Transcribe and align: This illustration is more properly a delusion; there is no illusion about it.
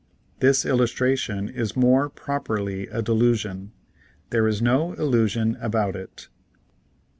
This 0.39 0.65
illustration 0.65 1.47
is 1.47 1.77
more 1.77 2.09
properly 2.09 2.87
a 2.87 3.03
delusion; 3.03 3.71
there 4.31 4.47
is 4.47 4.59
no 4.59 4.93
illusion 4.93 5.59
about 5.61 5.95
it. 5.95 6.27